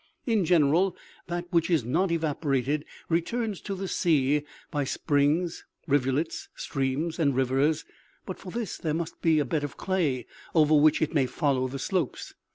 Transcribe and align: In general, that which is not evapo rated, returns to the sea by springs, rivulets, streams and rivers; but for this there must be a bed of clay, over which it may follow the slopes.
In 0.25 0.45
general, 0.45 0.97
that 1.27 1.45
which 1.51 1.69
is 1.69 1.85
not 1.85 2.09
evapo 2.09 2.45
rated, 2.45 2.85
returns 3.07 3.61
to 3.61 3.75
the 3.75 3.87
sea 3.87 4.41
by 4.71 4.83
springs, 4.83 5.63
rivulets, 5.87 6.49
streams 6.55 7.19
and 7.19 7.35
rivers; 7.35 7.85
but 8.25 8.39
for 8.39 8.51
this 8.51 8.79
there 8.79 8.95
must 8.95 9.21
be 9.21 9.37
a 9.37 9.45
bed 9.45 9.63
of 9.63 9.77
clay, 9.77 10.25
over 10.55 10.73
which 10.73 11.03
it 11.03 11.13
may 11.13 11.27
follow 11.27 11.67
the 11.67 11.77
slopes. 11.77 12.33